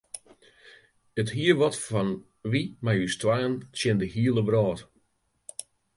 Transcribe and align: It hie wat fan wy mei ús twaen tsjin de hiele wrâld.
It 1.21 1.29
hie 1.35 1.53
wat 1.59 1.77
fan 1.87 2.09
wy 2.49 2.61
mei 2.83 2.97
ús 3.05 3.15
twaen 3.21 3.53
tsjin 3.75 3.99
de 4.01 4.07
hiele 4.13 4.41
wrâld. 4.45 4.79